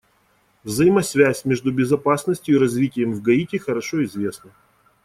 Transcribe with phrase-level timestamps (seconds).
[0.63, 4.49] Взаимосвязь между безопасностью и развитием в Гаити хорошо известна.